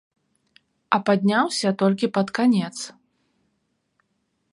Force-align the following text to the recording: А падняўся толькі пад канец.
А 0.97 0.99
падняўся 1.09 1.69
толькі 1.83 2.09
пад 2.15 2.27
канец. 2.39 2.73